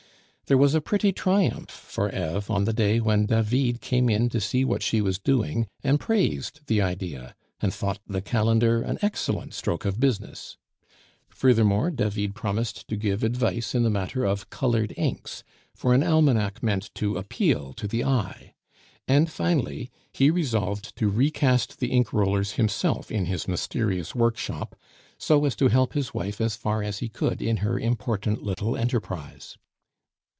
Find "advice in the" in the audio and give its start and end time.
13.23-13.89